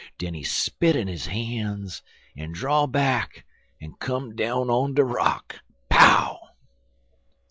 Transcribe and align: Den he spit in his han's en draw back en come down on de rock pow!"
Den 0.17 0.33
he 0.33 0.41
spit 0.41 0.95
in 0.95 1.07
his 1.07 1.27
han's 1.27 2.01
en 2.35 2.53
draw 2.53 2.87
back 2.87 3.45
en 3.79 3.93
come 3.99 4.33
down 4.35 4.67
on 4.67 4.95
de 4.95 5.03
rock 5.03 5.59
pow!" 5.89 6.39